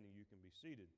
[0.00, 0.88] standing, you can be seated.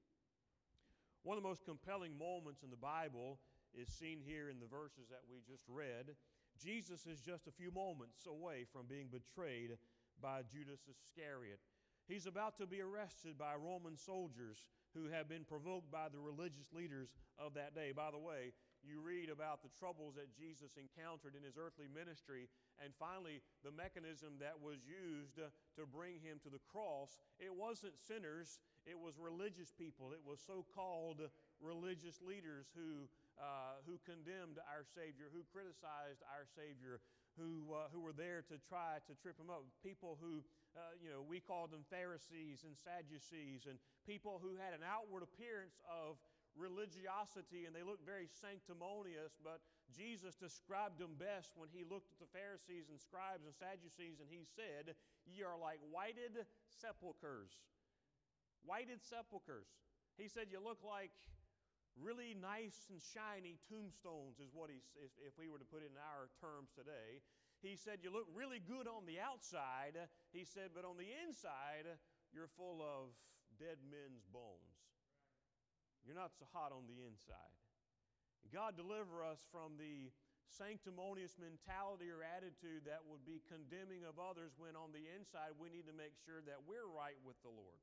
[1.23, 3.39] One of the most compelling moments in the Bible
[3.75, 6.15] is seen here in the verses that we just read.
[6.59, 9.79] Jesus is just a few moments away from being betrayed
[10.21, 11.59] by Judas Iscariot.
[12.07, 14.59] He's about to be arrested by Roman soldiers
[14.95, 17.95] who have been provoked by the religious leaders of that day.
[17.95, 22.51] By the way, you read about the troubles that Jesus encountered in his earthly ministry,
[22.83, 27.17] and finally, the mechanism that was used to bring him to the cross.
[27.39, 31.23] It wasn't sinners, it was religious people, it was so called
[31.63, 33.07] religious leaders who,
[33.39, 36.99] uh, who condemned our Savior, who criticized our Savior,
[37.39, 39.63] who, uh, who were there to try to trip him up.
[39.81, 40.43] People who,
[40.75, 45.23] uh, you know, we called them Pharisees and Sadducees, and people who had an outward
[45.23, 46.19] appearance of
[46.57, 52.21] religiosity and they looked very sanctimonious, but Jesus described them best when he looked at
[52.21, 57.57] the Pharisees and scribes and Sadducees and he said, Ye are like whited sepulchres.
[58.65, 59.69] Whited sepulchres.
[60.17, 61.13] He said, You look like
[61.99, 65.93] really nice and shiny tombstones, is what he, if, if we were to put it
[65.93, 67.21] in our terms today.
[67.61, 69.99] He said, You look really good on the outside.
[70.31, 71.87] He said, But on the inside,
[72.31, 73.15] you're full of
[73.61, 74.83] dead men's bones.
[76.03, 77.55] You're not so hot on the inside.
[78.51, 80.11] God deliver us from the
[80.51, 85.73] sanctimonious mentality or attitude that would be condemning of others when on the inside we
[85.73, 87.81] need to make sure that we're right with the Lord.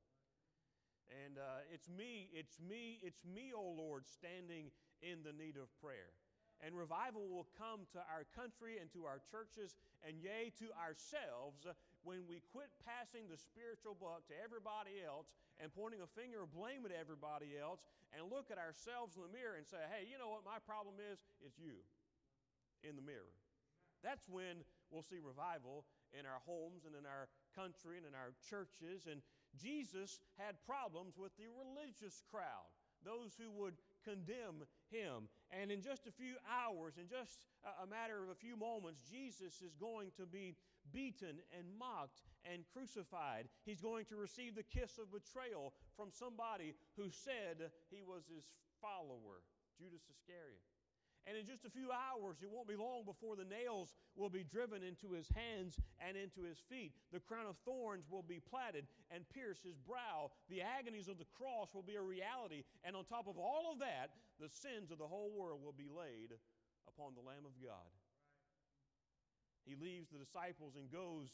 [1.10, 4.70] And uh, it's me, it's me, it's me, O Lord, standing
[5.02, 6.14] in the need of prayer
[6.60, 11.64] and revival will come to our country and to our churches and yea to ourselves
[12.04, 16.52] when we quit passing the spiritual buck to everybody else and pointing a finger of
[16.52, 17.80] blame at everybody else
[18.12, 21.00] and look at ourselves in the mirror and say, hey, you know what my problem
[21.00, 21.20] is?
[21.40, 21.80] It's you
[22.84, 23.32] in the mirror.
[24.04, 28.32] That's when we'll see revival in our homes and in our country and in our
[28.48, 29.04] churches.
[29.08, 29.20] And
[29.58, 32.70] Jesus had problems with the religious crowd,
[33.04, 35.28] those who would condemn him.
[35.50, 37.46] And in just a few hours, in just
[37.82, 40.56] a matter of a few moments, Jesus is going to be
[40.92, 43.48] beaten and mocked and crucified.
[43.64, 48.44] He's going to receive the kiss of betrayal from somebody who said he was his
[48.80, 49.44] follower,
[49.76, 50.64] Judas Iscariot.
[51.28, 54.42] And in just a few hours, it won't be long before the nails will be
[54.42, 56.92] driven into his hands and into his feet.
[57.12, 60.32] The crown of thorns will be platted and pierce his brow.
[60.48, 62.64] The agonies of the cross will be a reality.
[62.84, 65.92] And on top of all of that, the sins of the whole world will be
[65.92, 66.32] laid
[66.88, 67.92] upon the Lamb of God.
[69.68, 71.28] He leaves the disciples and goes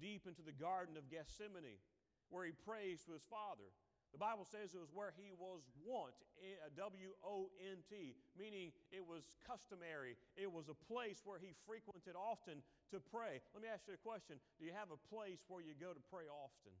[0.00, 1.82] deep into the Garden of Gethsemane,
[2.30, 3.68] where he prays to his Father.
[4.12, 6.12] The Bible says it was where he was wont,
[6.44, 10.20] eh, uh, W O N T, meaning it was customary.
[10.36, 12.60] It was a place where he frequented often
[12.92, 13.40] to pray.
[13.56, 16.02] Let me ask you a question Do you have a place where you go to
[16.12, 16.76] pray often?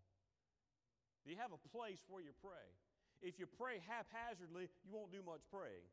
[1.24, 2.68] Do you have a place where you pray?
[3.24, 5.88] If you pray haphazardly, you won't do much praying.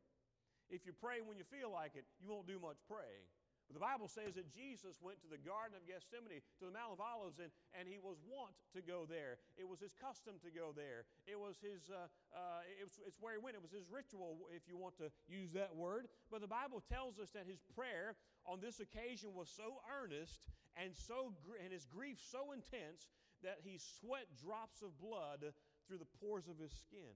[0.68, 3.24] If you pray when you feel like it, you won't do much praying.
[3.70, 6.90] But the Bible says that Jesus went to the Garden of Gethsemane, to the Mount
[6.90, 9.38] of Olives, and, and he was wont to go there.
[9.54, 11.06] It was his custom to go there.
[11.30, 13.54] It was his, uh, uh, it was, it's where he went.
[13.54, 16.10] It was his ritual, if you want to use that word.
[16.34, 20.90] But the Bible tells us that his prayer on this occasion was so earnest and,
[20.90, 21.30] so,
[21.62, 23.06] and his grief so intense
[23.46, 25.46] that he sweat drops of blood
[25.86, 27.14] through the pores of his skin.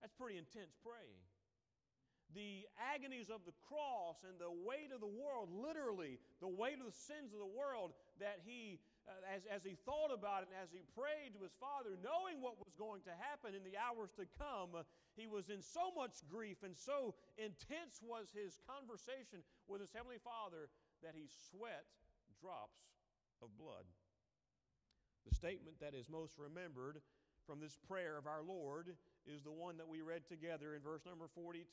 [0.00, 1.20] That's pretty intense praying
[2.36, 6.84] the agonies of the cross and the weight of the world, literally, the weight of
[6.84, 8.76] the sins of the world, that he,
[9.08, 12.44] uh, as, as he thought about it and as he prayed to his Father, knowing
[12.44, 14.84] what was going to happen in the hours to come, uh,
[15.16, 20.20] he was in so much grief and so intense was his conversation with his Heavenly
[20.20, 20.68] Father
[21.00, 21.88] that he sweat
[22.36, 22.92] drops
[23.40, 23.88] of blood.
[25.24, 27.00] The statement that is most remembered
[27.48, 28.92] from this prayer of our Lord
[29.24, 31.64] is the one that we read together in verse number 42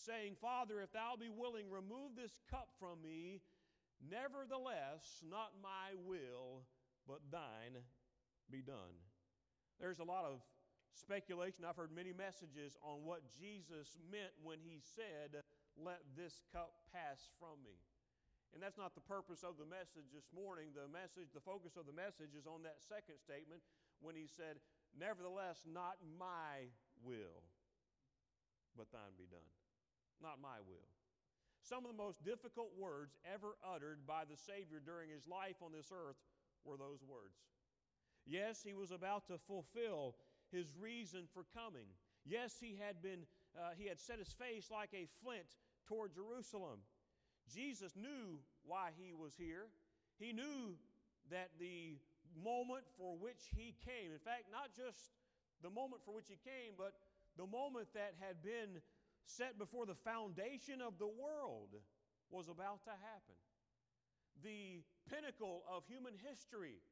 [0.00, 3.40] saying, Father, if thou be willing, remove this cup from me.
[4.00, 6.64] Nevertheless, not my will,
[7.04, 7.84] but thine
[8.48, 8.96] be done.
[9.76, 10.40] There's a lot of
[10.96, 11.68] speculation.
[11.68, 15.44] I've heard many messages on what Jesus meant when he said,
[15.76, 17.76] Let this cup pass from me.
[18.50, 20.74] And that's not the purpose of the message this morning.
[20.74, 23.62] The message, the focus of the message is on that second statement
[24.00, 24.58] when he said,
[24.96, 26.72] Nevertheless, not my
[27.04, 27.46] will,
[28.74, 29.46] but thine be done
[30.22, 30.88] not my will.
[31.62, 35.72] Some of the most difficult words ever uttered by the Savior during his life on
[35.72, 36.16] this earth
[36.64, 37.36] were those words.
[38.26, 40.16] Yes, he was about to fulfill
[40.52, 41.88] his reason for coming.
[42.24, 43.24] Yes, he had been
[43.58, 45.58] uh, he had set his face like a flint
[45.88, 46.78] toward Jerusalem.
[47.50, 49.66] Jesus knew why he was here.
[50.18, 50.78] He knew
[51.30, 51.98] that the
[52.38, 55.10] moment for which he came, in fact, not just
[55.62, 56.94] the moment for which he came, but
[57.36, 58.78] the moment that had been
[59.36, 61.70] set before the foundation of the world
[62.30, 63.38] was about to happen.
[64.42, 66.82] The pinnacle of human history,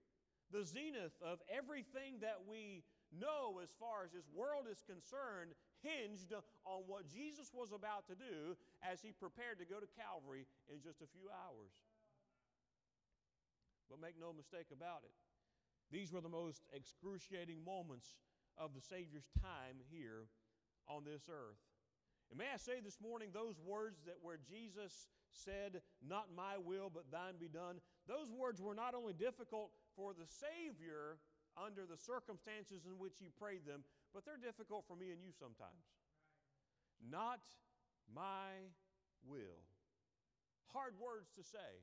[0.53, 2.83] the zenith of everything that we
[3.15, 6.35] know as far as this world is concerned, hinged
[6.67, 10.83] on what Jesus was about to do as he prepared to go to Calvary in
[10.83, 11.73] just a few hours.
[13.89, 15.15] But make no mistake about it,
[15.89, 18.19] these were the most excruciating moments
[18.59, 20.29] of the Savior's time here
[20.85, 21.68] on this earth.
[22.31, 26.91] And may I say this morning, those words that where Jesus said, Not my will,
[26.93, 31.19] but thine be done, those words were not only difficult for the Savior
[31.57, 33.83] under the circumstances in which he prayed them,
[34.13, 35.89] but they're difficult for me and you sometimes.
[37.01, 37.41] Not
[38.13, 38.73] my
[39.27, 39.65] will.
[40.73, 41.83] Hard words to say.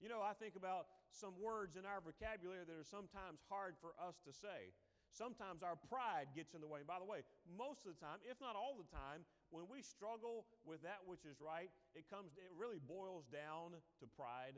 [0.00, 3.92] You know, I think about some words in our vocabulary that are sometimes hard for
[3.98, 4.72] us to say.
[5.18, 6.86] Sometimes our pride gets in the way.
[6.86, 9.82] And by the way, most of the time, if not all the time, when we
[9.82, 14.54] struggle with that which is right, it comes it really boils down to pride.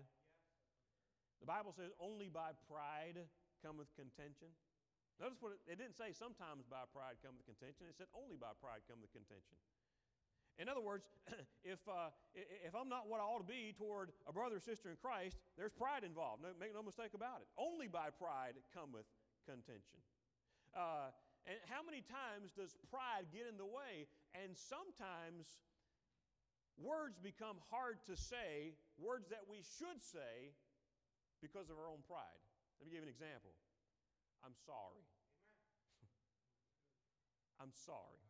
[1.40, 3.24] The Bible says only by pride
[3.64, 4.52] cometh contention.
[5.16, 7.88] Notice what it, it didn't say sometimes by pride cometh contention.
[7.88, 9.56] It said only by pride cometh contention.
[10.60, 11.08] In other words,
[11.64, 14.92] if, uh, if I'm not what I ought to be toward a brother or sister
[14.92, 16.44] in Christ, there's pride involved.
[16.44, 17.48] No, make no mistake about it.
[17.56, 19.08] Only by pride cometh
[19.48, 20.04] contention.
[20.76, 21.10] Uh,
[21.48, 24.06] and how many times does pride get in the way?
[24.36, 25.58] And sometimes
[26.76, 30.54] words become hard to say, words that we should say
[31.40, 32.40] because of our own pride.
[32.78, 33.56] Let me give you an example.
[34.44, 35.04] I'm sorry.
[37.60, 38.20] I'm sorry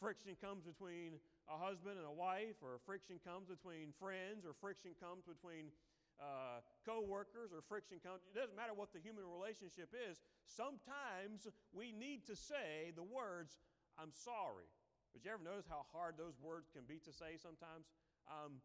[0.00, 1.16] friction comes between
[1.48, 5.72] a husband and a wife, or friction comes between friends, or friction comes between
[6.20, 10.20] uh, co workers, or friction it doesn't matter what the human relationship is.
[10.46, 13.58] Sometimes we need to say the words,
[13.98, 14.68] I'm sorry.
[15.12, 17.88] But you ever notice how hard those words can be to say sometimes?
[18.28, 18.60] Um,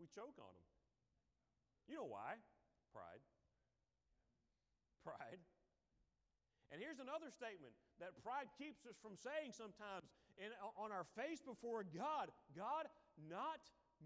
[0.00, 0.68] we choke on them.
[1.88, 2.40] You know why?
[2.92, 3.20] Pride
[5.02, 5.42] pride.
[6.70, 11.40] And here's another statement that pride keeps us from saying sometimes in, on our face
[11.40, 13.60] before God God, not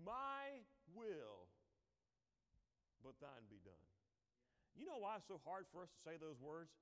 [0.05, 0.63] my
[0.95, 1.49] will,
[3.03, 3.87] but thine be done.
[4.77, 6.75] You know why it's so hard for us to say those words?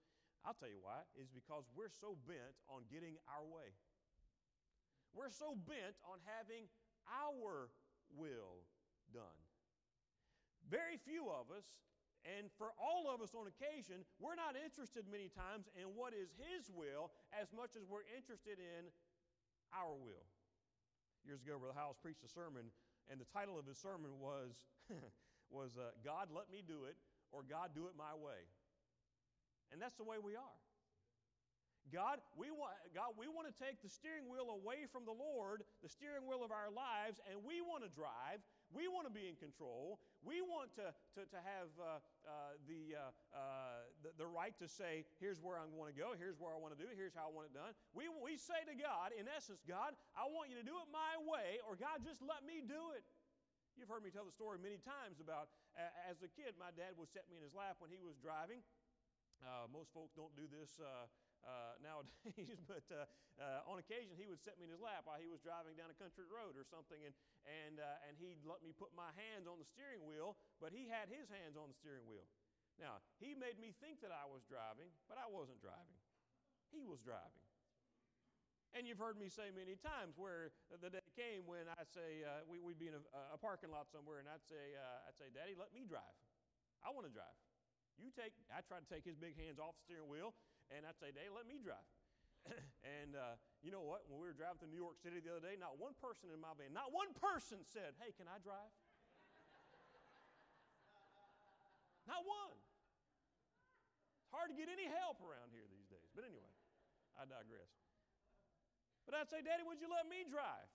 [0.42, 1.06] I'll tell you why.
[1.16, 3.72] Is because we're so bent on getting our way.
[5.14, 6.66] We're so bent on having
[7.06, 7.70] our
[8.12, 8.66] will
[9.14, 9.40] done.
[10.66, 11.64] Very few of us
[12.24, 16.32] and for all of us on occasion, we're not interested many times in what is
[16.40, 18.88] His will as much as we're interested in
[19.74, 20.26] our will.
[21.26, 22.70] Years ago, Brother Howells preached a sermon,
[23.10, 24.54] and the title of his sermon was,
[25.50, 26.96] was uh, God, let me do it,
[27.32, 28.46] or God, do it my way.
[29.72, 30.60] And that's the way we are.
[31.92, 35.64] God, we want, God, we want to take the steering wheel away from the Lord,
[35.84, 38.40] the steering wheel of our lives, and we want to drive.
[38.74, 40.02] We want to be in control.
[40.26, 44.66] We want to, to, to have uh, uh, the, uh, uh, the, the, right to
[44.66, 47.14] say, here's where I want to go, here's where I want to do it, here's
[47.14, 47.70] how I want it done.
[47.94, 51.14] We, we say to God, in essence, God, I want you to do it my
[51.22, 53.06] way, or God, just let me do it.
[53.78, 55.54] You've heard me tell the story many times about
[56.10, 58.62] as a kid, my dad would set me in his lap when he was driving.
[59.42, 60.78] Uh, most folks don't do this
[61.44, 63.04] uh, nowadays, but uh,
[63.38, 65.92] uh, on occasion he would set me in his lap while he was driving down
[65.92, 69.44] a country road or something, and, and, uh, and he'd let me put my hands
[69.44, 72.26] on the steering wheel, but he had his hands on the steering wheel.
[72.80, 76.00] Now, he made me think that I was driving, but I wasn't driving.
[76.74, 77.44] He was driving.
[78.74, 80.50] And you've heard me say many times where
[80.82, 83.86] the day came when I say, uh, we, would be in a, a, parking lot
[83.86, 86.18] somewhere, and I'd say, uh, I'd say, Daddy, let me drive.
[86.82, 87.38] I want to drive.
[87.94, 90.34] You take, I try to take his big hands off the steering wheel,
[90.72, 91.84] and I'd say, Dave, let me drive.
[93.00, 94.04] and uh, you know what?
[94.08, 96.40] When we were driving through New York City the other day, not one person in
[96.40, 98.72] my van, not one person said, Hey, can I drive?
[102.10, 102.56] not one.
[104.24, 106.08] It's hard to get any help around here these days.
[106.12, 106.52] But anyway,
[107.16, 107.72] I digress.
[109.04, 110.68] But I'd say, Daddy, would you let me drive?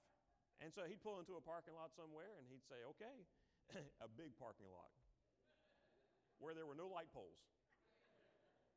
[0.62, 3.18] And so he'd pull into a parking lot somewhere and he'd say, Okay,
[4.06, 4.90] a big parking lot
[6.40, 7.44] where there were no light poles,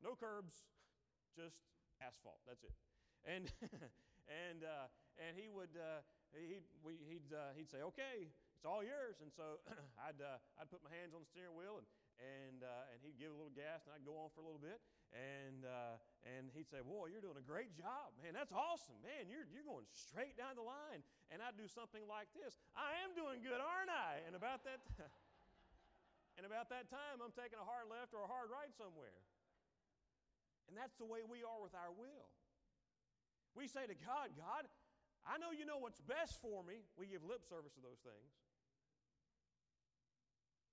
[0.03, 0.67] no curbs,
[1.35, 1.59] just
[1.99, 2.39] asphalt.
[2.47, 2.75] That's it.
[3.25, 3.51] And,
[4.47, 4.87] and, uh,
[5.19, 9.19] and he would, uh, he'd, we, he'd, uh, he'd say, okay, it's all yours.
[9.19, 9.59] And so
[10.07, 11.87] I'd, uh, I'd put my hands on the steering wheel and,
[12.21, 14.61] and, uh, and he'd give a little gas and I'd go on for a little
[14.61, 14.79] bit.
[15.13, 18.17] And, uh, and he'd say, Boy, you're doing a great job.
[18.17, 18.97] Man, that's awesome.
[19.05, 21.05] Man, you're, you're going straight down the line.
[21.29, 24.25] And I'd do something like this I am doing good, aren't I?
[24.25, 24.81] And about that,
[26.37, 29.13] And about that time, I'm taking a hard left or a hard right somewhere.
[30.67, 32.29] And that's the way we are with our will.
[33.53, 34.65] We say to God, God,
[35.23, 36.83] I know you know what's best for me.
[36.97, 38.31] We give lip service to those things.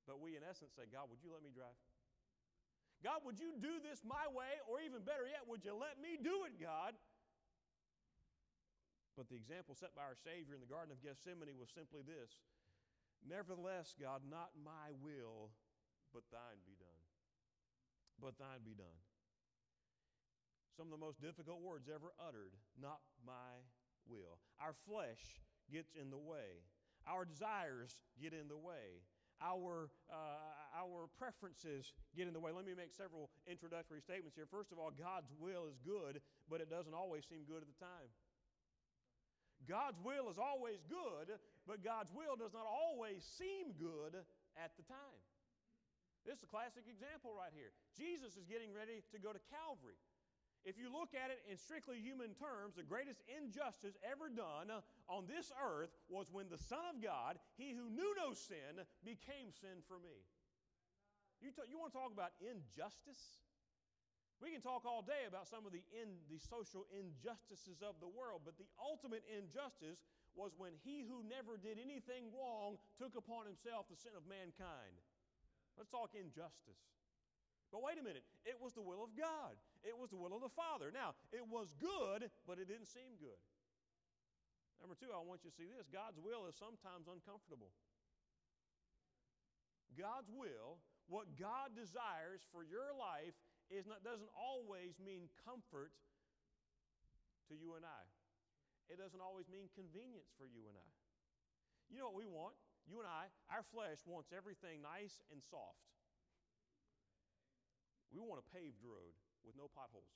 [0.09, 1.77] But we, in essence, say, God, would you let me drive?
[3.05, 4.59] God, would you do this my way?
[4.67, 6.99] Or even better yet, would you let me do it, God?
[9.15, 12.41] But the example set by our Savior in the Garden of Gethsemane was simply this
[13.21, 15.53] Nevertheless, God, not my will,
[16.17, 17.05] but thine be done.
[18.17, 18.97] But thine be done.
[20.81, 23.61] Some of the most difficult words ever uttered, not my
[24.09, 24.41] will.
[24.57, 25.21] Our flesh
[25.69, 26.65] gets in the way,
[27.05, 29.05] our desires get in the way.
[29.45, 32.49] Our, uh, our preferences get in the way.
[32.49, 34.49] Let me make several introductory statements here.
[34.49, 37.77] First of all, God's will is good, but it doesn't always seem good at the
[37.77, 38.09] time.
[39.69, 41.37] God's will is always good,
[41.69, 44.17] but God's will does not always seem good
[44.57, 45.21] at the time.
[46.25, 47.73] This is a classic example right here.
[47.97, 50.01] Jesus is getting ready to go to Calvary.
[50.65, 54.69] If you look at it in strictly human terms, the greatest injustice ever done
[55.09, 59.49] on this earth was when the Son of God, he who knew no sin, became
[59.57, 60.21] sin for me.
[61.41, 63.41] You, t- you want to talk about injustice?
[64.41, 68.09] We can talk all day about some of the, in, the social injustices of the
[68.09, 70.05] world, but the ultimate injustice
[70.37, 74.97] was when he who never did anything wrong took upon himself the sin of mankind.
[75.77, 76.81] Let's talk injustice.
[77.71, 79.55] But wait a minute, it was the will of God,
[79.87, 80.91] it was the will of the Father.
[80.91, 83.39] Now, it was good, but it didn't seem good.
[84.83, 87.71] Number two, I want you to see this God's will is sometimes uncomfortable.
[89.95, 93.37] God's will, what God desires for your life,
[93.69, 95.95] is not, doesn't always mean comfort
[97.51, 98.05] to you and I.
[98.91, 100.91] It doesn't always mean convenience for you and I.
[101.91, 102.59] You know what we want?
[102.87, 105.90] You and I, our flesh wants everything nice and soft.
[108.11, 109.15] We want a paved road
[109.47, 110.11] with no potholes.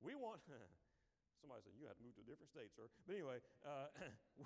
[0.00, 0.42] We want,
[1.40, 2.88] somebody said, you have to move to a different state, sir.
[3.06, 3.92] But anyway, uh,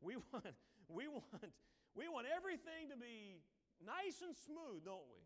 [0.00, 0.56] we, want,
[0.88, 1.52] we, want,
[1.92, 3.42] we want everything to be
[3.82, 5.20] nice and smooth, don't we?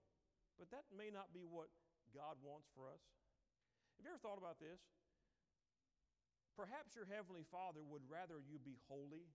[0.58, 1.70] But that may not be what
[2.10, 3.00] God wants for us.
[3.96, 4.80] Have you ever thought about this?
[6.58, 9.28] Perhaps your Heavenly Father would rather you be holy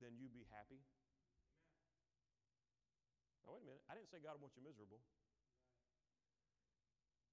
[0.00, 0.80] than you be happy.
[3.44, 3.84] Now, wait a minute.
[3.88, 5.00] I didn't say God wants you miserable.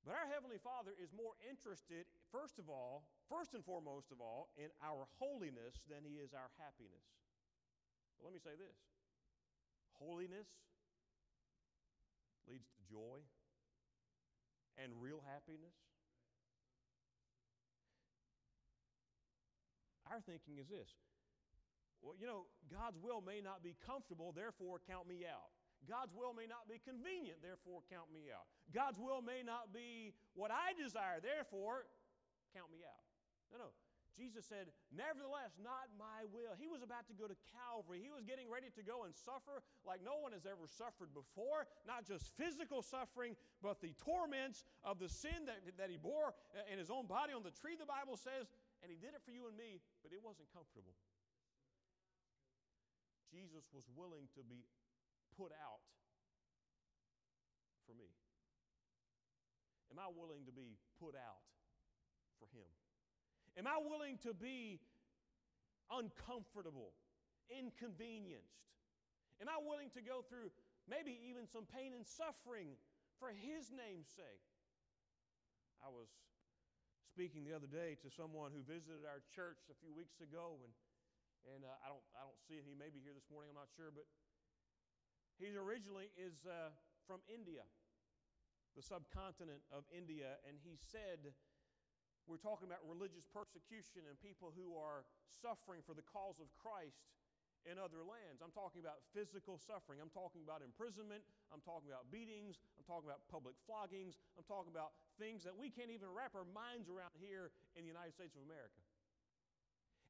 [0.04, 4.52] But our Heavenly Father is more interested, first of all, first and foremost of all,
[4.60, 7.08] in our holiness than He is our happiness.
[8.20, 8.76] But let me say this
[9.96, 10.52] holiness
[12.44, 13.24] leads to joy
[14.76, 15.72] and real happiness.
[20.12, 20.92] Our thinking is this
[22.04, 25.56] well, you know, God's will may not be comfortable, therefore, count me out.
[25.88, 28.48] God's will may not be convenient, therefore, count me out.
[28.72, 31.86] God's will may not be what I desire, therefore,
[32.56, 33.04] count me out.
[33.52, 33.72] No, no.
[34.14, 36.54] Jesus said, Nevertheless, not my will.
[36.54, 37.98] He was about to go to Calvary.
[37.98, 41.66] He was getting ready to go and suffer like no one has ever suffered before.
[41.90, 43.34] Not just physical suffering,
[43.66, 47.34] but the torments of the sin that, that he bore uh, in his own body
[47.34, 48.54] on the tree, the Bible says.
[48.86, 50.94] And he did it for you and me, but it wasn't comfortable.
[53.34, 54.62] Jesus was willing to be
[55.38, 55.82] put out
[57.86, 58.10] for me?
[59.92, 61.46] Am I willing to be put out
[62.42, 62.70] for Him?
[63.58, 64.82] Am I willing to be
[65.94, 66.98] uncomfortable,
[67.54, 68.66] inconvenienced?
[69.38, 70.50] Am I willing to go through
[70.90, 72.74] maybe even some pain and suffering
[73.22, 74.42] for His name's sake?
[75.84, 76.10] I was
[77.14, 80.74] speaking the other day to someone who visited our church a few weeks ago, and,
[81.54, 82.66] and uh, I, don't, I don't see it.
[82.66, 84.10] He may be here this morning, I'm not sure, but
[85.42, 86.70] he originally is uh,
[87.06, 87.66] from India,
[88.78, 91.34] the subcontinent of India, and he said,
[92.26, 97.10] We're talking about religious persecution and people who are suffering for the cause of Christ
[97.64, 98.44] in other lands.
[98.44, 100.04] I'm talking about physical suffering.
[100.04, 101.24] I'm talking about imprisonment.
[101.52, 102.60] I'm talking about beatings.
[102.76, 104.20] I'm talking about public floggings.
[104.36, 107.92] I'm talking about things that we can't even wrap our minds around here in the
[107.92, 108.84] United States of America.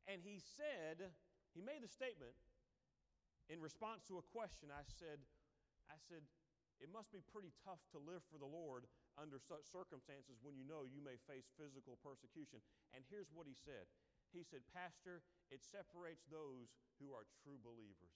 [0.09, 1.13] And he said,
[1.53, 2.33] he made the statement
[3.51, 5.19] in response to a question, I said,
[5.91, 6.23] I said,
[6.81, 10.65] it must be pretty tough to live for the Lord under such circumstances when you
[10.65, 12.59] know you may face physical persecution.
[12.91, 13.87] And here's what he said
[14.33, 15.21] He said, Pastor,
[15.53, 18.15] it separates those who are true believers.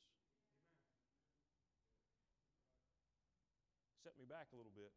[4.02, 4.92] Set me back a little bit.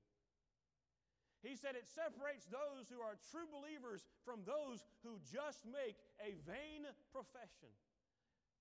[1.41, 6.37] He said it separates those who are true believers from those who just make a
[6.45, 7.73] vain profession.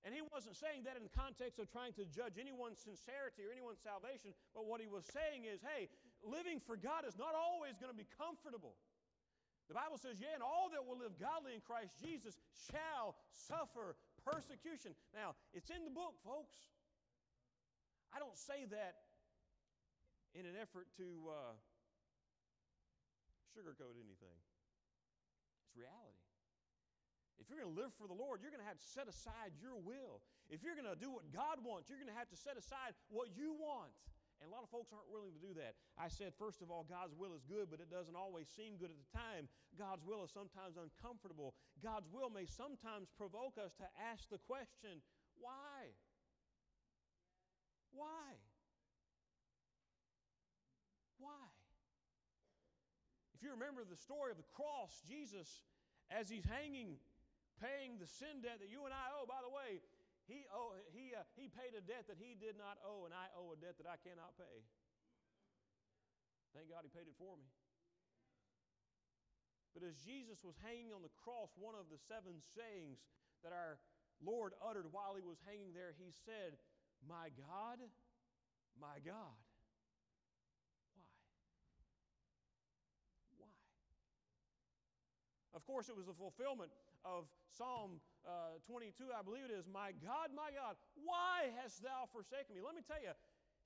[0.00, 3.52] And he wasn't saying that in the context of trying to judge anyone's sincerity or
[3.52, 5.92] anyone's salvation, but what he was saying is hey,
[6.24, 8.80] living for God is not always going to be comfortable.
[9.68, 12.34] The Bible says, Yea, and all that will live godly in Christ Jesus
[12.66, 13.94] shall suffer
[14.26, 14.98] persecution.
[15.14, 16.58] Now, it's in the book, folks.
[18.10, 19.06] I don't say that
[20.34, 21.54] in an effort to uh,
[23.54, 24.42] sugarcoat anything,
[25.62, 26.09] it's reality.
[27.40, 29.56] If you're going to live for the Lord, you're going to have to set aside
[29.56, 30.20] your will.
[30.52, 32.92] If you're going to do what God wants, you're going to have to set aside
[33.08, 33.96] what you want.
[34.40, 35.76] And a lot of folks aren't willing to do that.
[36.00, 38.88] I said, first of all, God's will is good, but it doesn't always seem good
[38.88, 39.52] at the time.
[39.76, 41.52] God's will is sometimes uncomfortable.
[41.84, 45.04] God's will may sometimes provoke us to ask the question,
[45.36, 45.92] why?
[47.92, 48.32] Why?
[51.20, 51.48] Why?
[53.36, 55.48] If you remember the story of the cross, Jesus,
[56.08, 56.96] as he's hanging
[57.60, 59.28] paying the sin debt that you and I owe.
[59.28, 59.84] By the way,
[60.24, 63.28] he, owe, he, uh, he paid a debt that he did not owe, and I
[63.36, 64.64] owe a debt that I cannot pay.
[66.56, 67.46] Thank God he paid it for me.
[69.70, 72.98] But as Jesus was hanging on the cross, one of the seven sayings
[73.46, 73.78] that our
[74.18, 76.58] Lord uttered while he was hanging there, he said,
[77.06, 77.78] My God,
[78.74, 79.38] my God.
[83.38, 83.46] Why?
[83.46, 83.54] Why?
[85.54, 89.96] Of course, it was the fulfillment of Psalm uh, 22, I believe it is, My
[90.00, 92.60] God, my God, why hast thou forsaken me?
[92.60, 93.16] Let me tell you,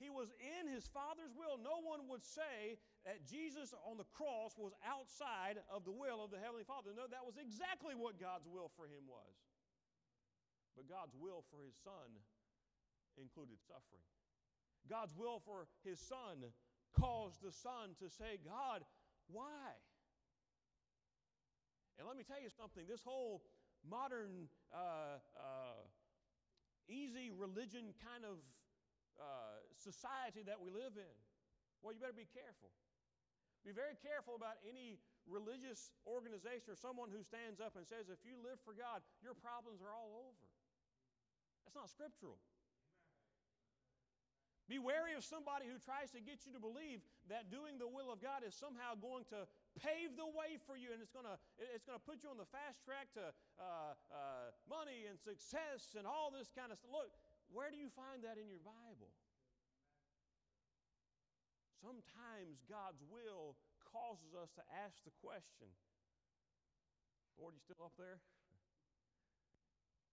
[0.03, 1.55] he was in his Father's will.
[1.59, 6.35] No one would say that Jesus on the cross was outside of the will of
[6.35, 6.91] the Heavenly Father.
[6.91, 9.35] No, that was exactly what God's will for him was.
[10.75, 12.11] But God's will for his Son
[13.15, 14.03] included suffering.
[14.91, 16.51] God's will for his Son
[16.99, 18.83] caused the Son to say, God,
[19.31, 19.79] why?
[21.99, 23.43] And let me tell you something this whole
[23.87, 25.81] modern, uh, uh,
[26.91, 28.43] easy religion kind of
[29.21, 31.15] uh, society that we live in,
[31.83, 32.73] well, you better be careful.
[33.63, 38.21] Be very careful about any religious organization or someone who stands up and says, if
[38.25, 40.45] you live for God, your problems are all over.
[41.65, 42.37] That's not scriptural.
[44.69, 48.09] Be wary of somebody who tries to get you to believe that doing the will
[48.09, 49.45] of God is somehow going to
[49.83, 51.39] pave the way for you and it's going to
[51.75, 55.99] it's going to put you on the fast track to uh, uh, money and success
[55.99, 56.95] and all this kind of stuff.
[56.95, 57.11] Look,
[57.51, 59.11] where do you find that in your Bible?
[61.83, 65.69] Sometimes God's will causes us to ask the question
[67.39, 68.23] Lord, you still up there?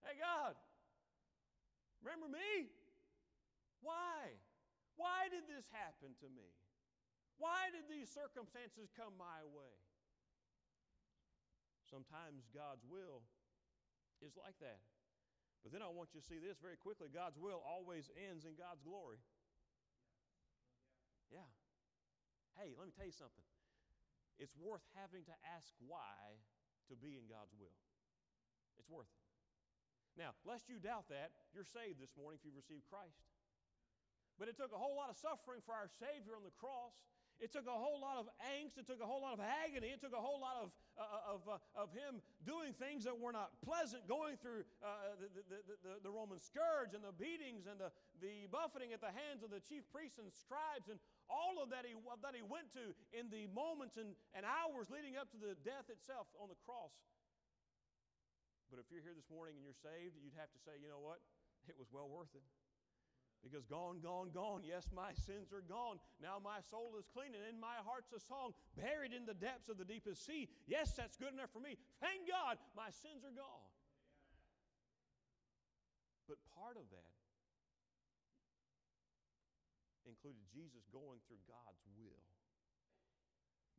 [0.02, 0.58] Hey, God,
[2.02, 2.74] remember me?
[3.86, 4.34] Why?
[4.98, 6.50] Why did this happen to me?
[7.42, 9.74] Why did these circumstances come my way?
[11.90, 13.26] Sometimes God's will
[14.22, 14.86] is like that.
[15.66, 18.54] But then I want you to see this very quickly God's will always ends in
[18.54, 19.18] God's glory.
[21.34, 21.50] Yeah.
[22.62, 23.46] Hey, let me tell you something.
[24.38, 26.38] It's worth having to ask why
[26.90, 27.78] to be in God's will.
[28.78, 29.26] It's worth it.
[30.14, 33.22] Now, lest you doubt that, you're saved this morning if you've received Christ.
[34.38, 36.98] But it took a whole lot of suffering for our Savior on the cross.
[37.42, 38.78] It took a whole lot of angst.
[38.78, 39.90] It took a whole lot of agony.
[39.90, 43.18] It took a whole lot of, uh, uh of, uh, of him doing things that
[43.18, 47.66] were not pleasant, going through uh, the, the, the, the, Roman scourge and the beatings
[47.66, 47.90] and the,
[48.22, 51.82] the buffeting at the hands of the chief priests and scribes and all of that
[51.82, 55.58] he, that he went to in the moments and, and hours leading up to the
[55.66, 56.94] death itself on the cross.
[58.70, 61.02] But if you're here this morning and you're saved, you'd have to say, you know
[61.02, 61.26] what?
[61.66, 62.46] It was well worth it.
[63.42, 64.62] Because gone, gone, gone.
[64.62, 65.98] Yes, my sins are gone.
[66.22, 69.68] Now my soul is clean, and in my heart's a song buried in the depths
[69.68, 70.46] of the deepest sea.
[70.70, 71.74] Yes, that's good enough for me.
[71.98, 73.72] Thank God, my sins are gone.
[76.30, 77.18] But part of that
[80.06, 82.26] included Jesus going through God's will.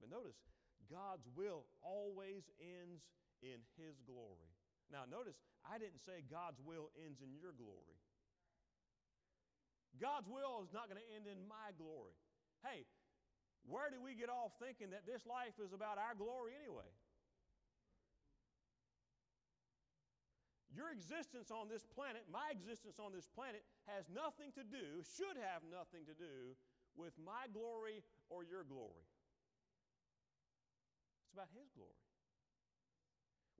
[0.02, 0.42] But notice,
[0.90, 3.06] God's will always ends
[3.46, 4.50] in His glory.
[4.90, 8.02] Now, notice, I didn't say God's will ends in your glory.
[10.00, 12.16] God's will is not going to end in my glory.
[12.64, 12.88] Hey,
[13.68, 16.88] where do we get off thinking that this life is about our glory anyway?
[20.72, 25.36] Your existence on this planet, my existence on this planet, has nothing to do, should
[25.36, 26.56] have nothing to do
[26.96, 28.00] with my glory
[28.32, 29.04] or your glory.
[31.28, 32.00] It's about His glory.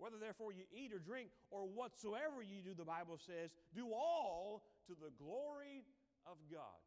[0.00, 4.64] Whether therefore you eat or drink or whatsoever you do, the Bible says, do all
[4.88, 5.84] to the glory
[6.26, 6.80] of God.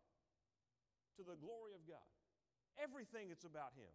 [1.17, 2.03] To the glory of God.
[2.75, 3.91] Everything it's about Him.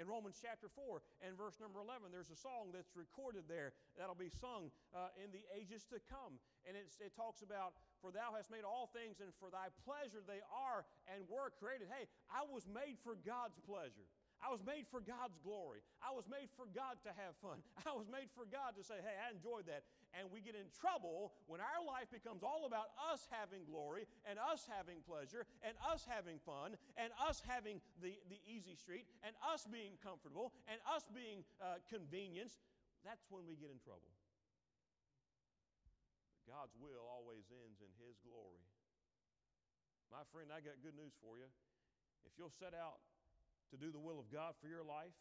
[0.00, 4.16] In Romans chapter 4 and verse number 11, there's a song that's recorded there that'll
[4.16, 6.40] be sung uh, in the ages to come.
[6.64, 10.40] And it talks about, For thou hast made all things, and for thy pleasure they
[10.48, 11.92] are and were created.
[11.92, 14.08] Hey, I was made for God's pleasure.
[14.42, 15.86] I was made for God's glory.
[16.02, 17.62] I was made for God to have fun.
[17.88, 19.86] I was made for God to say, hey, I enjoyed that.
[20.18, 24.42] And we get in trouble when our life becomes all about us having glory and
[24.42, 29.30] us having pleasure and us having fun and us having the, the easy street and
[29.46, 32.58] us being comfortable and us being uh, convenience.
[33.06, 34.10] That's when we get in trouble.
[36.50, 38.66] God's will always ends in His glory.
[40.10, 41.46] My friend, I got good news for you.
[42.26, 42.98] If you'll set out
[43.72, 45.16] to do the will of God for your life.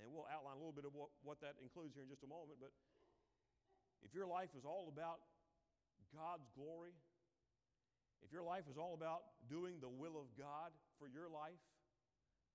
[0.00, 2.30] And we'll outline a little bit of what, what that includes here in just a
[2.30, 2.58] moment.
[2.58, 2.74] But
[4.02, 5.22] if your life is all about
[6.10, 6.96] God's glory,
[8.24, 11.60] if your life is all about doing the will of God for your life,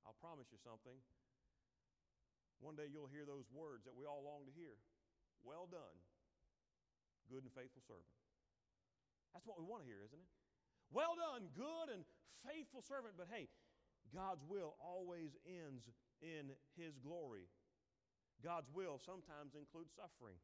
[0.03, 0.97] I'll promise you something.
[2.59, 4.75] One day you'll hear those words that we all long to hear
[5.45, 5.95] Well done,
[7.31, 8.11] good and faithful servant.
[9.31, 10.31] That's what we want to hear, isn't it?
[10.91, 12.03] Well done, good and
[12.43, 13.15] faithful servant.
[13.15, 13.47] But hey,
[14.13, 15.85] God's will always ends
[16.21, 17.47] in His glory.
[18.43, 20.39] God's will sometimes includes suffering.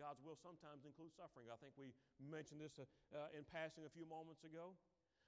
[0.00, 1.52] God's will sometimes includes suffering.
[1.52, 4.74] I think we mentioned this uh, uh, in passing a few moments ago.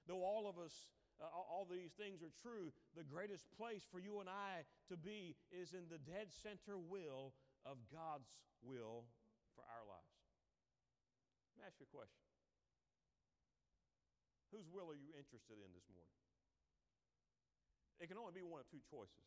[0.09, 0.73] Though all of us,
[1.21, 5.37] uh, all these things are true, the greatest place for you and I to be
[5.53, 7.33] is in the dead center will
[7.63, 8.29] of God's
[8.61, 9.05] will
[9.53, 10.17] for our lives.
[11.55, 12.25] Let me ask you a question
[14.51, 16.24] Whose will are you interested in this morning?
[17.99, 19.25] It can only be one of two choices.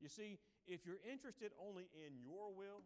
[0.00, 2.84] You see, if you're interested only in your will,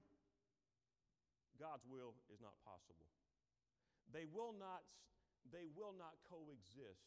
[1.59, 3.09] God's will is not possible.
[4.11, 4.83] They will not,
[5.51, 7.07] they will not coexist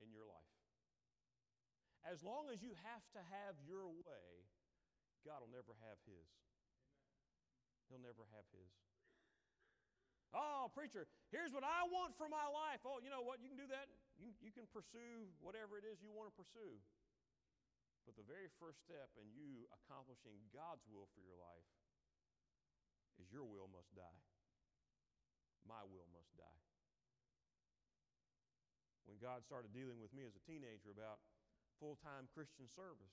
[0.00, 0.56] in your life.
[2.04, 4.28] As long as you have to have your way,
[5.24, 6.28] God will never have His.
[7.92, 8.72] He'll never have His.
[10.30, 12.86] Oh, preacher, here's what I want for my life.
[12.86, 13.42] Oh, you know what?
[13.42, 13.90] You can do that.
[14.14, 16.78] You, you can pursue whatever it is you want to pursue.
[18.06, 21.68] But the very first step in you accomplishing God's will for your life
[23.18, 24.22] is your will must die.
[25.66, 26.62] My will must die.
[29.04, 31.18] When God started dealing with me as a teenager about
[31.82, 33.12] full time Christian service,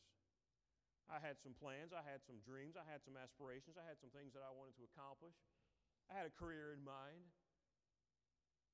[1.10, 4.12] I had some plans, I had some dreams, I had some aspirations, I had some
[4.12, 5.36] things that I wanted to accomplish.
[6.08, 7.24] I had a career in mind.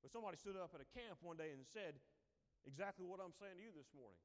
[0.01, 1.95] But somebody stood up at a camp one day and said
[2.67, 4.19] exactly what I'm saying to you this morning.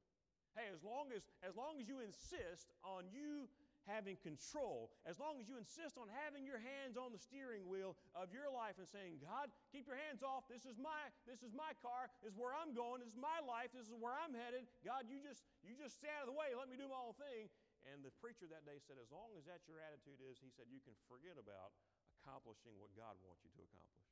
[0.57, 3.47] Hey, as long as, as long as you insist on you
[3.87, 7.95] having control, as long as you insist on having your hands on the steering wheel
[8.11, 10.45] of your life and saying, God, keep your hands off.
[10.51, 12.11] This is my, this is my car.
[12.19, 12.99] This is where I'm going.
[12.99, 13.71] This is my life.
[13.71, 14.67] This is where I'm headed.
[14.83, 16.51] God, you just, you just stay out of the way.
[16.53, 17.47] Let me do my own thing.
[17.87, 20.67] And the preacher that day said, as long as that's your attitude is, he said,
[20.67, 21.71] you can forget about
[22.19, 24.11] accomplishing what God wants you to accomplish.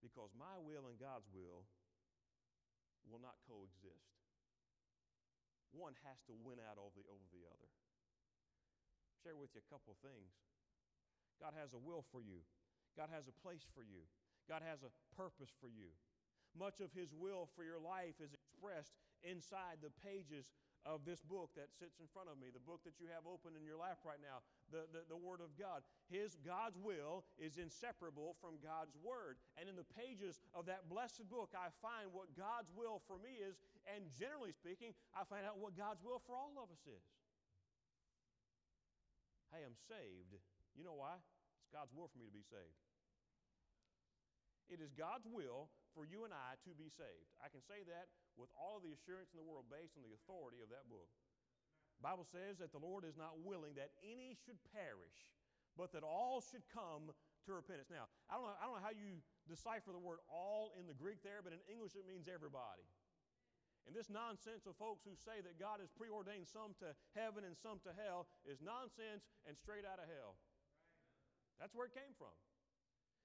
[0.00, 1.68] Because my will and God's will
[3.04, 4.08] will not coexist.
[5.76, 7.70] One has to win out over the, over the other.
[9.20, 10.32] Share with you a couple of things.
[11.36, 12.40] God has a will for you.
[12.96, 14.08] God has a place for you.
[14.48, 15.92] God has a purpose for you.
[16.56, 20.48] Much of His will for your life is expressed inside the pages
[20.88, 23.52] of this book that sits in front of me, the book that you have open
[23.52, 24.40] in your lap right now,
[24.72, 25.84] the, the, the, Word of God.
[26.08, 29.36] His God's will is inseparable from God's Word.
[29.60, 33.36] And in the pages of that blessed book, I find what God's will for me
[33.36, 37.04] is, and generally speaking, I find out what God's will for all of us is.
[39.52, 40.40] Hey, I'm saved.
[40.72, 41.20] You know why?
[41.60, 42.80] It's God's will for me to be saved.
[44.72, 47.30] It is God's will for you and I to be saved.
[47.40, 50.14] I can say that with all of the assurance in the world based on the
[50.14, 51.08] authority of that book.
[51.98, 55.18] The Bible says that the Lord is not willing that any should perish,
[55.74, 57.10] but that all should come
[57.46, 57.90] to repentance.
[57.90, 59.18] Now, I don't know, I don't know how you
[59.50, 62.86] decipher the word all in the Greek there, but in English it means everybody.
[63.88, 67.56] And this nonsense of folks who say that God has preordained some to heaven and
[67.56, 70.36] some to hell is nonsense and straight out of hell.
[71.56, 72.36] That's where it came from.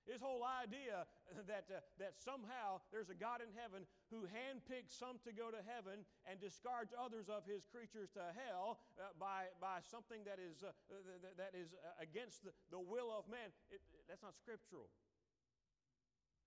[0.03, 1.07] His whole idea
[1.51, 5.63] that, uh, that somehow there's a God in heaven who handpicks some to go to
[5.63, 10.59] heaven and discards others of his creatures to hell uh, by, by something that is,
[10.59, 13.79] uh, th- that is uh, against the, the will of man, it,
[14.11, 14.91] that's not scriptural.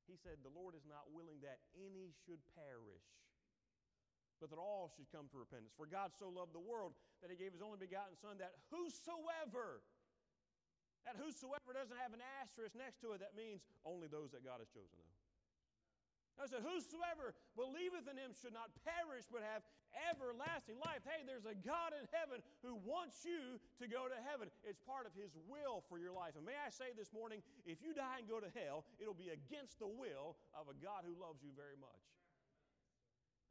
[0.07, 3.09] He said, The Lord is not willing that any should perish,
[4.39, 5.75] but that all should come to repentance.
[5.75, 9.83] For God so loved the world that he gave his only begotten Son, that whosoever
[11.07, 14.59] that whosoever doesn't have an asterisk next to it, that means only those that God
[14.59, 14.99] has chosen.
[16.37, 19.65] I said, Whosoever believeth in him should not perish but have
[20.13, 21.01] everlasting life.
[21.09, 24.53] Hey, there's a God in heaven who wants you to go to heaven.
[24.61, 26.37] It's part of his will for your life.
[26.37, 29.33] And may I say this morning, if you die and go to hell, it'll be
[29.33, 32.05] against the will of a God who loves you very much.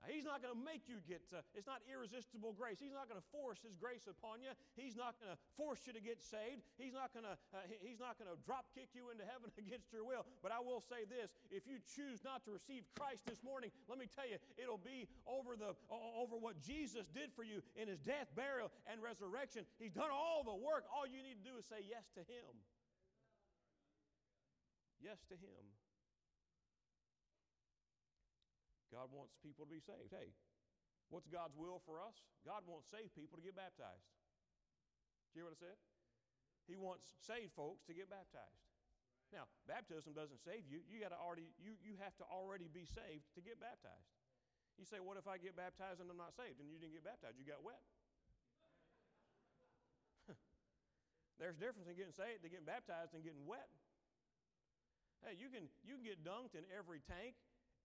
[0.08, 2.78] He's not going to make you get, uh, it's not irresistible grace.
[2.78, 4.54] He's not going to force his grace upon you.
[4.78, 6.62] He's not going to force you to get saved.
[6.78, 9.90] He's not going to, uh, he's not going to drop kick you into heaven against
[9.90, 10.26] your will.
[10.46, 13.98] But I will say this, if you choose not to receive Christ this morning, let
[13.98, 18.02] me tell you, it'll be over the, over what Jesus did for you in his
[18.02, 19.66] death, burial, and resurrection.
[19.82, 20.86] He's done all the work.
[20.94, 22.54] All you need to do is say yes to him.
[25.02, 25.64] Yes to him.
[28.96, 30.16] God wants people to be saved.
[30.16, 30.32] Hey,
[31.12, 32.16] what's God's will for us?
[32.48, 34.08] God wants saved people to get baptized.
[35.36, 35.78] Do you hear what I said?
[36.64, 38.64] He wants saved folks to get baptized.
[39.36, 40.80] Now, baptism doesn't save you.
[40.88, 44.16] You got to already you you have to already be saved to get baptized.
[44.80, 47.04] You say, "What if I get baptized and I'm not saved?" And you didn't get
[47.04, 47.84] baptized, you got wet.
[51.42, 53.68] There's a difference in getting saved, to getting baptized, and getting wet.
[55.20, 57.36] Hey, you can you can get dunked in every tank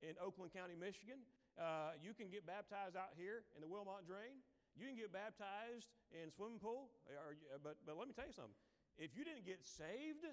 [0.01, 1.21] in Oakland County, Michigan.
[1.61, 4.41] Uh, you can get baptized out here in the Wilmot Drain.
[4.79, 6.89] You can get baptized in swimming pool.
[7.11, 8.57] Or, but, but let me tell you something.
[8.97, 10.25] If you didn't get saved,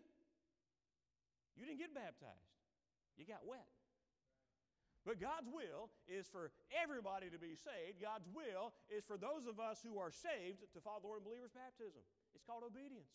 [1.56, 2.54] you didn't get baptized.
[3.20, 3.68] You got wet.
[5.08, 8.04] But God's will is for everybody to be saved.
[8.04, 11.32] God's will is for those of us who are saved to follow the Lord in
[11.32, 12.04] believer's baptism.
[12.36, 13.08] It's called obedience.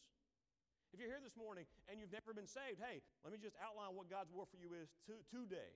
[0.97, 3.93] If you're here this morning and you've never been saved, hey, let me just outline
[3.93, 5.73] what God's will for you is to, today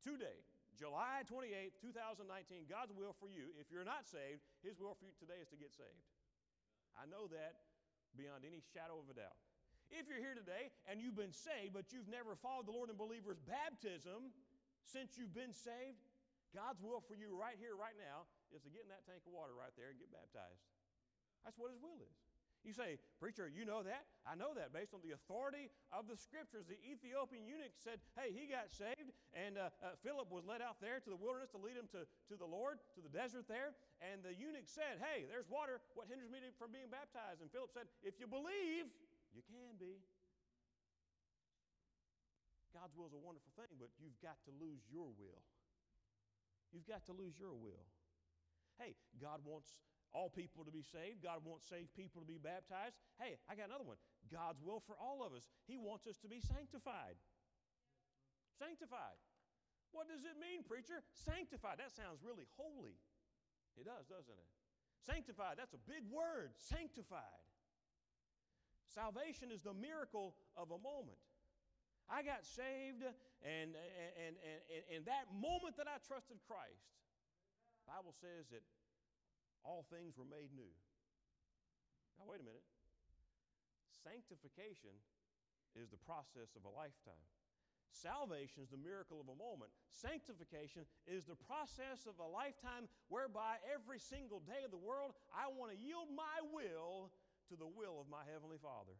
[0.00, 0.40] today,
[0.76, 5.14] July 28th, 2019, God's will for you, if you're not saved, His will for you
[5.20, 6.04] today is to get saved.
[6.96, 7.68] I know that
[8.16, 9.36] beyond any shadow of a doubt.
[9.90, 12.96] If you're here today and you've been saved, but you've never followed the Lord in
[12.96, 14.30] believer's baptism
[14.86, 15.98] since you've been saved,
[16.54, 19.34] God's will for you right here, right now, is to get in that tank of
[19.34, 20.62] water right there and get baptized.
[21.42, 22.16] That's what His will is.
[22.60, 24.04] You say, Preacher, you know that?
[24.28, 26.68] I know that based on the authority of the scriptures.
[26.68, 30.76] The Ethiopian eunuch said, Hey, he got saved, and uh, uh, Philip was led out
[30.76, 33.72] there to the wilderness to lead him to, to the Lord, to the desert there.
[34.04, 35.80] And the eunuch said, Hey, there's water.
[35.96, 37.40] What hinders me from being baptized?
[37.40, 38.92] And Philip said, If you believe,
[39.32, 40.04] you can be.
[42.76, 45.42] God's will is a wonderful thing, but you've got to lose your will.
[46.70, 47.88] You've got to lose your will.
[48.78, 49.74] Hey, God wants
[50.12, 51.22] all people to be saved.
[51.22, 52.98] God wants saved people to be baptized.
[53.18, 53.98] Hey, I got another one.
[54.30, 55.46] God's will for all of us.
[55.66, 57.18] He wants us to be sanctified.
[58.58, 59.18] Sanctified.
[59.90, 61.02] What does it mean, preacher?
[61.26, 61.78] Sanctified.
[61.82, 62.98] That sounds really holy.
[63.78, 64.50] It does, doesn't it?
[65.06, 66.52] Sanctified, that's a big word.
[66.58, 67.46] Sanctified.
[68.84, 71.18] Salvation is the miracle of a moment.
[72.10, 73.06] I got saved,
[73.46, 76.90] and, and, and, and, that moment that I trusted Christ,
[77.86, 78.66] Bible says that
[79.64, 80.72] all things were made new.
[82.18, 82.64] Now, wait a minute.
[84.04, 84.92] Sanctification
[85.76, 87.24] is the process of a lifetime.
[87.90, 89.74] Salvation is the miracle of a moment.
[89.90, 95.50] Sanctification is the process of a lifetime whereby every single day of the world I
[95.50, 97.10] want to yield my will
[97.50, 98.94] to the will of my Heavenly Father.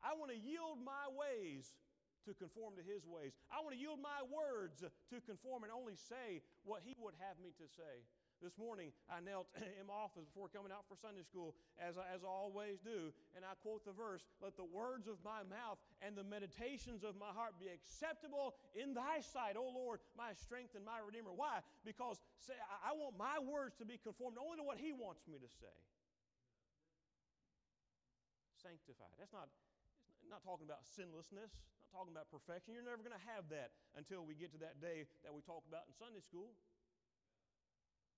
[0.00, 1.76] I want to yield my ways
[2.24, 3.36] to conform to His ways.
[3.52, 7.36] I want to yield my words to conform and only say what He would have
[7.36, 8.08] me to say.
[8.40, 12.08] This morning, I knelt in my office before coming out for Sunday school, as I,
[12.08, 15.76] as I always do, and I quote the verse Let the words of my mouth
[16.00, 20.72] and the meditations of my heart be acceptable in thy sight, O Lord, my strength
[20.72, 21.36] and my redeemer.
[21.36, 21.60] Why?
[21.84, 25.36] Because say, I want my words to be conformed only to what He wants me
[25.36, 25.76] to say.
[28.56, 29.20] Sanctified.
[29.20, 29.52] That's not,
[30.32, 32.72] not talking about sinlessness, not talking about perfection.
[32.72, 35.68] You're never going to have that until we get to that day that we talked
[35.68, 36.56] about in Sunday school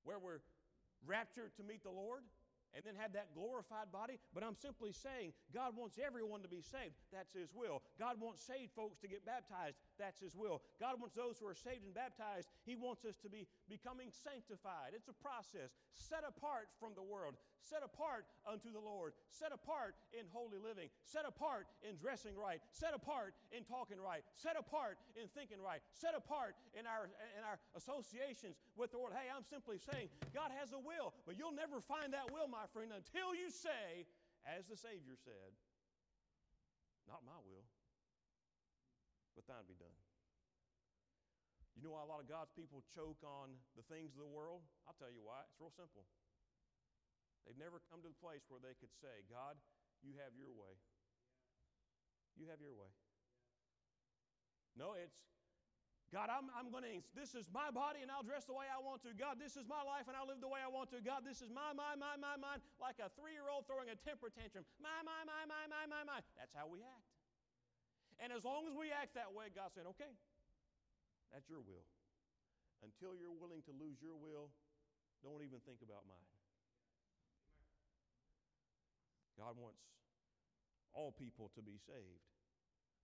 [0.05, 0.41] where we're
[1.07, 2.23] raptured to meet the Lord
[2.75, 4.19] and then have that glorified body.
[4.33, 6.97] But I'm simply saying God wants everyone to be saved.
[7.12, 7.83] That's His will.
[7.99, 9.77] God wants saved folks to get baptized.
[10.03, 10.59] That's His will.
[10.83, 14.99] God wants those who are saved and baptized, He wants us to be becoming sanctified.
[14.99, 19.95] It's a process set apart from the world, set apart unto the Lord, set apart
[20.11, 24.99] in holy living, set apart in dressing right, set apart in talking right, set apart
[25.15, 27.07] in thinking right, set apart in our,
[27.38, 29.15] in our associations with the Lord.
[29.15, 32.67] Hey, I'm simply saying God has a will, but you'll never find that will, my
[32.75, 34.03] friend, until you say,
[34.43, 35.55] as the Savior said,
[37.07, 37.62] Not my will,
[39.35, 39.95] but thine be done.
[41.77, 44.61] You know why a lot of God's people choke on the things of the world?
[44.85, 45.40] I'll tell you why.
[45.49, 46.05] It's real simple.
[47.49, 49.59] They've never come to the place where they could say, God,
[50.05, 50.79] you have your way.
[52.38, 52.92] You have your way.
[54.77, 55.16] No, it's
[56.12, 58.77] God, I'm, I'm going to, this is my body and I'll dress the way I
[58.77, 59.16] want to.
[59.16, 61.01] God, this is my life and I'll live the way I want to.
[61.01, 63.97] God, this is my, my, my, my, mine, like a three year old throwing a
[63.97, 64.68] temper tantrum.
[64.77, 66.21] My, my, my, my, my, my, my.
[66.37, 67.09] That's how we act.
[68.23, 70.15] And as long as we act that way, God said, okay,
[71.35, 71.83] that's your will.
[72.87, 74.55] Until you're willing to lose your will,
[75.27, 76.31] don't even think about mine.
[79.35, 79.83] God wants
[80.95, 82.23] all people to be saved.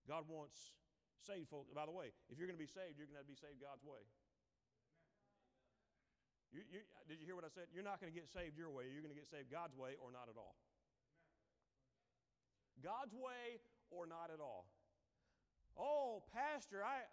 [0.06, 0.70] God wants
[1.18, 1.74] saved folks.
[1.74, 3.82] By the way, if you're going to be saved, you're going to be saved God's
[3.82, 4.06] way.
[6.54, 7.68] You, you, did you hear what I said?
[7.74, 8.86] You're not going to get saved your way.
[8.86, 10.54] You're going to get saved God's way or not at all.
[12.78, 13.58] God's way
[13.90, 14.70] or not at all.
[15.78, 17.06] Oh, Pastor, I,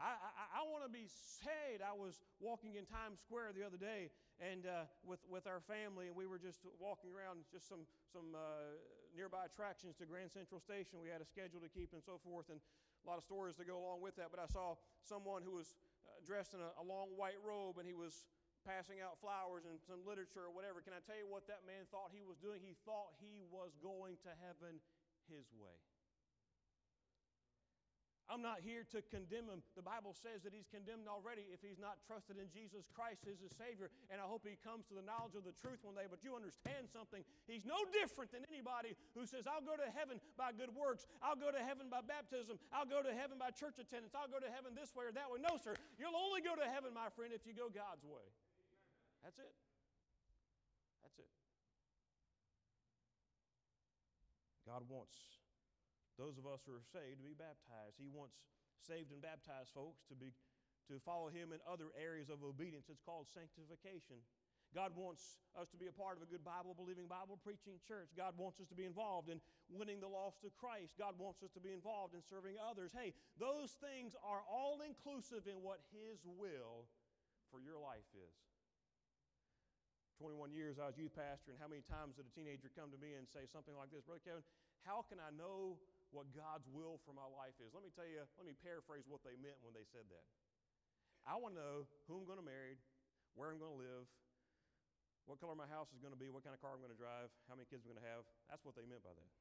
[0.00, 1.84] I, I, I want to be saved.
[1.84, 4.08] I was walking in Times Square the other day
[4.40, 8.36] and uh, with, with our family, and we were just walking around just some, some
[8.36, 8.76] uh,
[9.16, 11.00] nearby attractions to Grand Central Station.
[11.00, 13.64] We had a schedule to keep and so forth, and a lot of stories to
[13.64, 14.28] go along with that.
[14.28, 17.88] But I saw someone who was uh, dressed in a, a long white robe, and
[17.88, 18.28] he was
[18.68, 20.84] passing out flowers and some literature or whatever.
[20.84, 22.60] Can I tell you what that man thought he was doing?
[22.60, 24.82] He thought he was going to heaven
[25.32, 25.80] his way.
[28.26, 29.62] I'm not here to condemn him.
[29.78, 33.38] The Bible says that he's condemned already if he's not trusted in Jesus Christ as
[33.38, 33.86] his Savior.
[34.10, 36.10] And I hope he comes to the knowledge of the truth one day.
[36.10, 37.22] But you understand something.
[37.46, 41.06] He's no different than anybody who says, I'll go to heaven by good works.
[41.22, 42.58] I'll go to heaven by baptism.
[42.74, 44.18] I'll go to heaven by church attendance.
[44.18, 45.38] I'll go to heaven this way or that way.
[45.38, 45.78] No, sir.
[45.94, 48.26] You'll only go to heaven, my friend, if you go God's way.
[49.22, 49.54] That's it.
[51.06, 51.30] That's it.
[54.66, 55.14] God wants
[56.16, 58.00] those of us who are saved to be baptized.
[58.00, 58.40] He wants
[58.80, 60.32] saved and baptized folks to be
[60.86, 62.86] to follow him in other areas of obedience.
[62.86, 64.22] It's called sanctification.
[64.74, 68.10] God wants us to be a part of a good Bible believing, Bible preaching church.
[68.14, 69.38] God wants us to be involved in
[69.70, 70.98] winning the lost to Christ.
[70.98, 72.94] God wants us to be involved in serving others.
[72.94, 76.86] Hey, those things are all inclusive in what His will
[77.50, 78.36] for your life is.
[80.18, 83.00] 21 years I was youth pastor, and how many times did a teenager come to
[83.00, 84.44] me and say something like this Brother Kevin,
[84.84, 85.76] how can I know
[86.16, 87.76] what God's will for my life is.
[87.76, 90.24] Let me tell you, let me paraphrase what they meant when they said that.
[91.28, 91.76] I want to know
[92.08, 92.80] who I'm going to marry,
[93.36, 94.08] where I'm going to live,
[95.28, 96.96] what color my house is going to be, what kind of car I'm going to
[96.96, 98.24] drive, how many kids I'm going to have.
[98.48, 99.32] That's what they meant by that.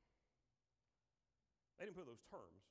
[1.79, 2.67] They didn't put those terms.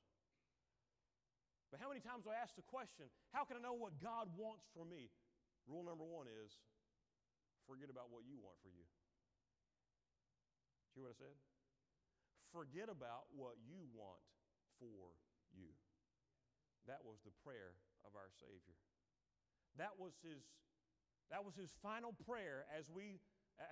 [1.73, 4.29] But how many times do I ask the question, how can I know what God
[4.37, 5.09] wants for me?
[5.65, 6.53] Rule number one is
[7.65, 8.85] forget about what you want for you.
[10.93, 11.35] Did you hear what I said?
[12.55, 14.23] Forget about what you want
[14.79, 15.11] for
[15.51, 15.75] you.
[16.87, 17.75] That was the prayer
[18.07, 18.79] of our Savior.
[19.75, 20.39] That was his,
[21.27, 23.19] that was his final prayer as we,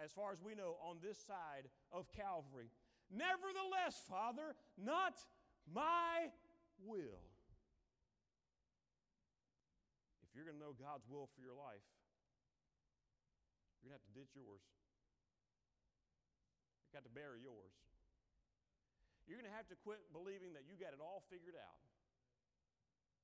[0.04, 2.67] as far as we know, on this side of Calvary.
[3.08, 5.15] Nevertheless, Father, not
[5.63, 6.28] my
[6.84, 7.24] will.
[10.28, 11.88] If you're going to know God's will for your life,
[13.80, 14.65] you're going to have to ditch yours.
[16.84, 17.72] You've got to bury yours.
[19.28, 21.80] You're going to have to quit believing that you got it all figured out,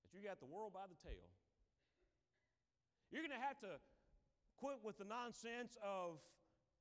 [0.04, 1.28] that you got the world by the tail.
[3.12, 3.82] You're going to have to
[4.62, 6.22] quit with the nonsense of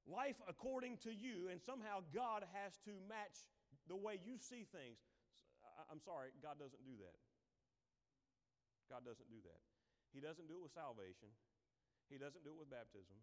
[0.07, 3.45] life according to you, and somehow God has to match
[3.89, 5.01] the way you see things.
[5.89, 7.19] I'm sorry, God doesn't do that.
[8.89, 9.61] God doesn't do that.
[10.13, 11.29] He doesn't do it with salvation,
[12.09, 13.17] He doesn't do it with baptism,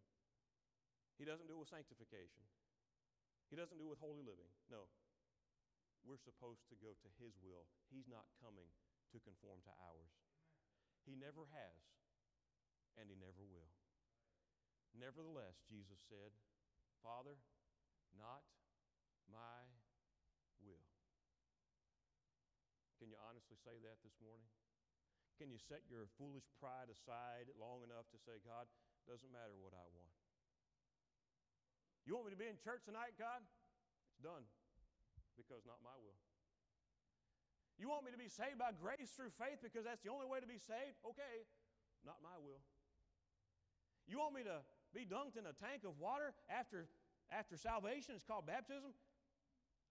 [1.17, 2.45] He doesn't do it with sanctification,
[3.49, 4.49] He doesn't do it with holy living.
[4.69, 4.85] No,
[6.05, 7.65] we're supposed to go to His will.
[7.89, 8.69] He's not coming
[9.11, 10.13] to conform to ours.
[11.03, 11.81] He never has,
[12.97, 13.73] and He never will.
[14.93, 16.31] Nevertheless, Jesus said,
[17.01, 17.35] Father,
[18.15, 18.45] not
[19.27, 19.65] my
[20.61, 20.87] will.
[23.01, 24.47] Can you honestly say that this morning?
[25.35, 28.71] Can you set your foolish pride aside long enough to say, God,
[29.03, 30.15] doesn't matter what I want?
[32.07, 33.43] You want me to be in church tonight, God?
[33.43, 34.47] It's done
[35.37, 36.17] because not my will.
[37.75, 40.39] You want me to be saved by grace through faith because that's the only way
[40.39, 40.95] to be saved?
[41.03, 41.43] Okay,
[42.07, 42.63] not my will.
[44.07, 44.63] You want me to
[44.95, 46.87] be dunked in a tank of water after,
[47.27, 48.15] after salvation?
[48.15, 48.95] It's called baptism.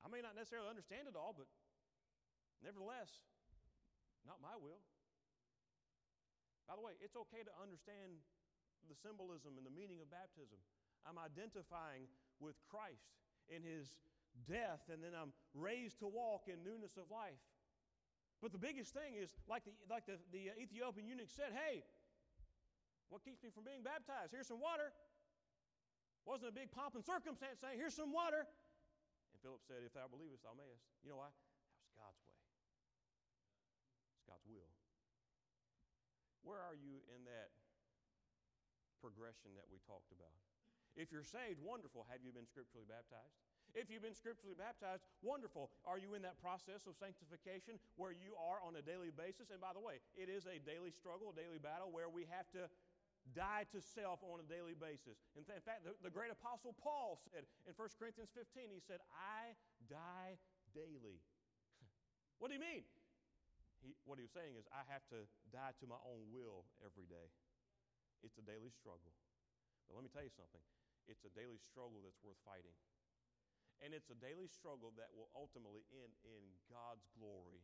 [0.01, 1.49] I may not necessarily understand it all, but
[2.65, 3.13] nevertheless,
[4.25, 4.81] not my will.
[6.65, 8.17] By the way, it's okay to understand
[8.89, 10.57] the symbolism and the meaning of baptism.
[11.05, 12.09] I'm identifying
[12.41, 13.13] with Christ
[13.53, 13.93] in his
[14.43, 17.39] death, and then I'm raised to walk in newness of life.
[18.43, 21.87] But the biggest thing is, like the, like the, the uh, Ethiopian eunuch said, hey,
[23.09, 24.35] what keeps me from being baptized?
[24.35, 24.93] Here's some water.
[26.27, 28.45] Wasn't a big pomp and circumstance saying, here's some water.
[28.45, 30.85] And Philip said, if thou believest, thou mayest.
[31.05, 31.31] You know why?
[31.33, 32.37] That was God's way.
[34.19, 34.73] It's God's will.
[36.45, 37.53] Where are you in that
[39.01, 40.37] progression that we talked about?
[40.97, 42.05] If you're saved, wonderful.
[42.13, 43.41] Have you been scripturally baptized?
[43.75, 45.75] If you've been scripturally baptized, wonderful.
[45.83, 49.51] Are you in that process of sanctification where you are on a daily basis?
[49.51, 52.47] And by the way, it is a daily struggle, a daily battle where we have
[52.55, 52.71] to
[53.35, 55.19] die to self on a daily basis.
[55.35, 58.79] In, th- in fact, the, the great apostle Paul said in 1 Corinthians 15, he
[58.79, 59.59] said, I
[59.91, 60.39] die
[60.71, 61.19] daily.
[62.39, 62.87] what do you mean?
[63.83, 67.11] He, what he was saying is, I have to die to my own will every
[67.11, 67.33] day.
[68.23, 69.11] It's a daily struggle.
[69.91, 70.63] But let me tell you something
[71.05, 72.73] it's a daily struggle that's worth fighting.
[73.83, 77.63] And it's a daily struggle that will ultimately end in God's glory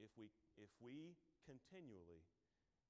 [0.00, 2.24] if we, if we continually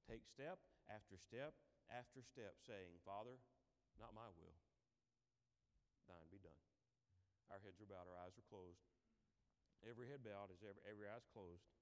[0.07, 1.55] take step after step
[1.91, 3.39] after step saying, Father,
[3.99, 4.59] not my will,
[6.07, 6.59] thine be done.
[7.51, 8.83] Our heads are bowed, our eyes are closed.
[9.83, 11.71] Every head bowed is every, every eyes closed.